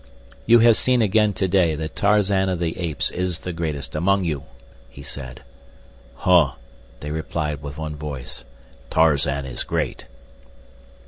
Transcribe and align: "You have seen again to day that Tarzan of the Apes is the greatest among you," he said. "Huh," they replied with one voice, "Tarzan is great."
"You 0.47 0.57
have 0.57 0.77
seen 0.77 1.03
again 1.03 1.31
to 1.33 1.47
day 1.47 1.75
that 1.75 1.95
Tarzan 1.95 2.49
of 2.49 2.57
the 2.57 2.75
Apes 2.79 3.11
is 3.11 3.41
the 3.41 3.53
greatest 3.53 3.95
among 3.95 4.23
you," 4.23 4.45
he 4.89 5.03
said. 5.03 5.43
"Huh," 6.15 6.53
they 7.01 7.11
replied 7.11 7.61
with 7.61 7.77
one 7.77 7.95
voice, 7.95 8.43
"Tarzan 8.89 9.45
is 9.45 9.61
great." 9.63 10.05